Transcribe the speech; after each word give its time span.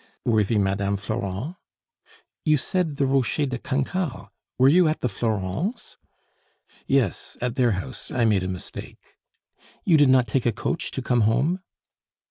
"Worthy 0.25 0.57
Madame 0.57 0.97
Florent" 0.97 1.57
"You 2.43 2.57
said 2.57 2.95
the 2.95 3.05
Rocher 3.05 3.45
de 3.45 3.59
Cancale. 3.59 4.31
Were 4.57 4.67
you 4.67 4.87
at 4.87 5.01
the 5.01 5.07
Florents'?" 5.07 5.97
"Yes, 6.87 7.37
at 7.39 7.53
their 7.55 7.73
house; 7.73 8.09
I 8.09 8.25
made 8.25 8.41
a 8.41 8.47
mistake." 8.47 8.97
"You 9.85 9.97
did 9.97 10.09
not 10.09 10.25
take 10.25 10.47
a 10.47 10.51
coach 10.51 10.89
to 10.89 11.03
come 11.03 11.21
home?" 11.21 11.61